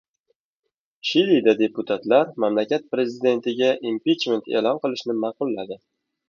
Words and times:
Chilida 1.09 1.53
deputatlar 1.59 2.31
mamlakat 2.45 2.87
prezidentiga 2.95 3.69
impichment 3.91 4.51
e’lon 4.57 4.83
qilishni 4.87 5.17
ma’qulladi 5.27 5.81